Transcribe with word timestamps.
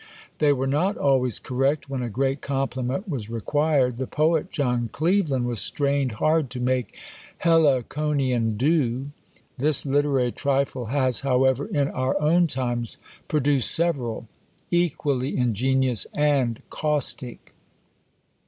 They 0.39 0.51
were 0.51 0.65
not 0.65 0.97
always 0.97 1.37
correct 1.37 1.87
when 1.87 2.01
a 2.01 2.09
great 2.09 2.41
compliment 2.41 3.07
was 3.07 3.29
required; 3.29 3.99
the 3.99 4.07
poet 4.07 4.49
John 4.49 4.87
Cleveland 4.91 5.45
was 5.47 5.61
strained 5.61 6.13
hard 6.13 6.49
to 6.49 6.59
make 6.59 6.97
Heliconian 7.43 8.57
dew. 8.57 9.11
This 9.59 9.85
literary 9.85 10.31
trifle 10.31 10.87
has, 10.87 11.19
however, 11.19 11.67
in 11.67 11.89
our 11.89 12.19
own 12.19 12.47
times 12.47 12.97
produced 13.27 13.69
several, 13.69 14.27
equally 14.71 15.37
ingenious 15.37 16.07
and 16.15 16.63
caustic. 16.71 17.53